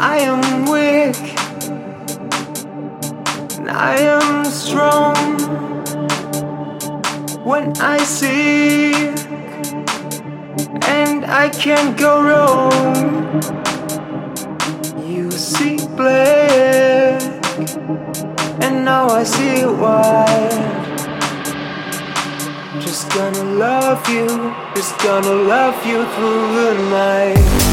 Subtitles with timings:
[0.00, 1.16] I am weak.
[3.58, 5.16] And I am strong
[7.44, 8.92] when I see,
[10.86, 13.42] and I can't go wrong.
[15.04, 17.20] You see black,
[18.62, 20.26] and now I see why.
[22.78, 24.28] Just gonna love you,
[24.76, 27.67] just gonna love you through the night.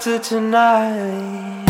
[0.00, 1.69] after tonight.